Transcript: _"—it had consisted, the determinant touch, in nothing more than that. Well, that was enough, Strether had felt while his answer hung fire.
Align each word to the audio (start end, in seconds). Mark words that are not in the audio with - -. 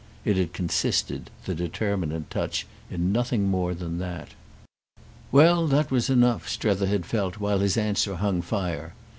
_"—it 0.25 0.35
had 0.35 0.51
consisted, 0.51 1.29
the 1.45 1.53
determinant 1.53 2.31
touch, 2.31 2.65
in 2.89 3.11
nothing 3.11 3.43
more 3.47 3.75
than 3.75 3.99
that. 3.99 4.29
Well, 5.31 5.67
that 5.67 5.91
was 5.91 6.09
enough, 6.09 6.49
Strether 6.49 6.87
had 6.87 7.05
felt 7.05 7.37
while 7.39 7.59
his 7.59 7.77
answer 7.77 8.15
hung 8.15 8.41
fire. 8.41 8.95